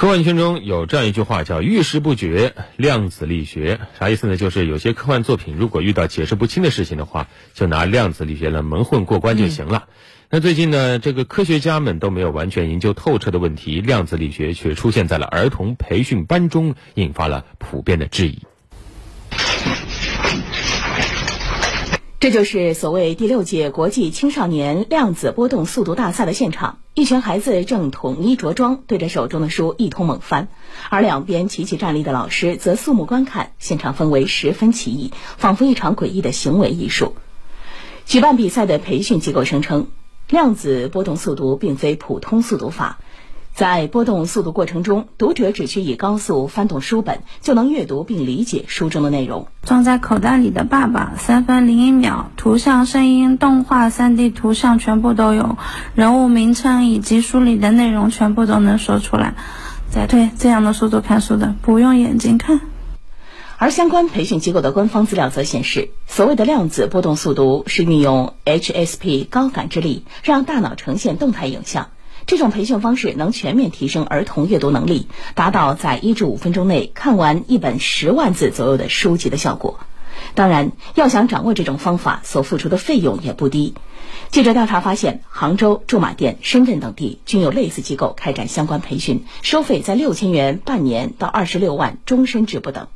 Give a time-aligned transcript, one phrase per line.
[0.00, 4.38] 科幻圈中有这样一句话叫“遇事不决，量子力学”，啥意思呢？
[4.38, 9.88] 就是有些科幻作品如果遇到解释不清的事情的话，就拿量子力学来蒙混过关就行了。
[10.30, 18.38] 那最近呢，这个科学家们都没有完全研究透彻的问题，量子力学却出现在了儿童培训班中，引发了普遍的质疑。
[22.20, 30.48] 这就是所谓第六届国际青少年量子波动速读大赛的现场，一群孩子正统一着装，对着手中的书一通猛翻，
[30.90, 37.14] 而两边齐齐站立的老师则肃穆观看，现场氛围十分奇异，仿佛一场诡异的行为艺术。
[38.04, 39.86] 举办比赛的培训机构声称，
[40.28, 42.98] 量子波动速读并非普通速读法。
[43.54, 49.48] 在波动速度过程中，读者只需以高速翻动书本，就能阅读并理解书中的内容。
[49.62, 55.58] 装在口袋里的爸爸，三分零一秒，图像、声音、动画、3D 图像全部都有，
[55.94, 59.34] 人物名称以及书里的内容全部都能说出来。
[59.90, 62.60] 再对这样的速度看书的，不用眼睛看。
[63.58, 71.88] 而相关培训机构的官方资料则显示，所谓的量子波动速读是运用 HSP 高感知力，让大脑呈现动态影像。
[72.26, 79.80] 这种培训方式能全面提升儿童阅读能力，达到在一至五分钟内看完一本十万字左右的书籍的效果。
[80.34, 83.74] 当然，要想掌握这种方法，所付出的费用也不低。
[84.30, 92.88] 记者调查发现，杭州、驻马店、深圳等地均有类似机构开展相关培训，收费在六千元半年到二十六万终身制不等。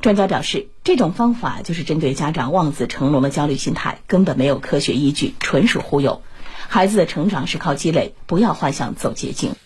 [0.00, 6.22] 专家表示，这种方法就是针对家长望子成龙的焦虑心态，根本没有科学依据，纯属忽悠。
[6.72, 9.56] 孩子的成长是靠积累，不要幻想走捷径。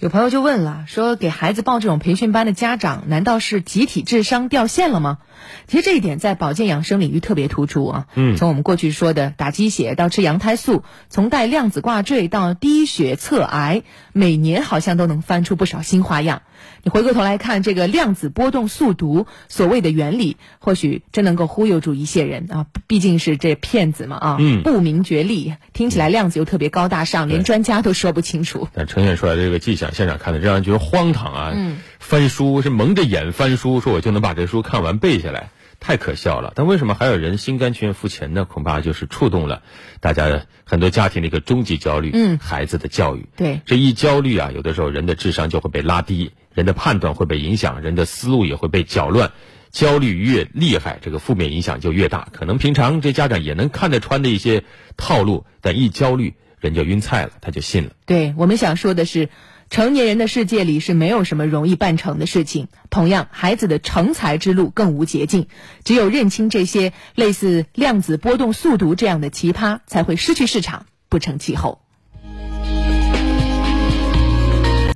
[0.00, 5.18] 有朋友就问了，说给孩子报这种培训班的家长，难道是集体智商掉线了吗？
[5.66, 8.06] 其实这一点在保健养生领域特别突出啊。
[8.14, 16.42] 嗯，从我们过去说的打鸡血到吃羊胎素，从戴量子挂坠到低血测癌，每年好像都能翻出不少新花样。
[16.82, 22.66] 你回过头来看这个量子波动速读所谓的原理，或许真能够忽悠住一些人啊！
[22.86, 24.36] 毕竟是这骗子嘛啊！
[24.38, 28.68] 嗯，不明觉厉，听起来量子又特别高大上，连专家都说不清楚。
[28.74, 31.52] 但呈现出来这个迹象，现场看的让人觉得荒唐啊！
[31.54, 35.50] 嗯，翻书是蒙着眼翻书，说我就能把这书看完背下来。
[35.80, 38.46] 太可笑了，但为什么还有人心甘情愿付钱呢？
[38.46, 39.62] 恐怕就是触动了
[40.00, 43.28] 大家很多家庭的一个终极焦虑，嗯，孩子的教育。
[43.36, 49.32] 对，这一焦虑啊，有的时候人的智商就会被拉低，人的判断会被影响，人的思路也会被搅乱。
[49.72, 52.28] 焦虑越厉害，这个负面影响就越大。
[52.32, 54.62] 可能平常这家长也能看得穿的一些
[54.96, 56.34] 套路，但一焦虑，
[56.64, 57.90] 人就晕菜了，他就信了。
[58.06, 59.28] 对我们想说的是。
[59.70, 65.48] 成年人的世界里是没有什么容易办成的事情，同样，孩子的成才之路更无捷径。
[65.84, 71.83] 只有认清这些类似量子波动速读这样的奇葩，才会失去市场，不成气候。